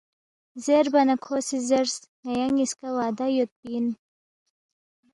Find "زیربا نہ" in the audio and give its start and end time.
0.63-1.15